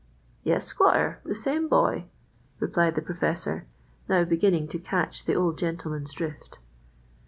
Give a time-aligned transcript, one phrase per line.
[0.43, 2.05] "Yes, squire, the same boy,"
[2.59, 3.67] replied the professor,
[4.09, 6.57] now beginning to catch the old gentleman's drift.